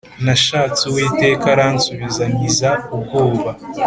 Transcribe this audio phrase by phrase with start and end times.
[0.25, 3.49] Nashatse Uwiteka aransubiza Ankiza ubwoba